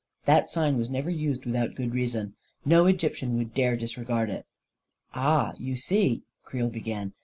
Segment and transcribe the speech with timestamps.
[0.25, 2.33] That sign was never used without good reason.
[2.65, 4.47] No Egyptian would dare disregard it.""
[5.13, 7.13] Ah, you see," Creel began.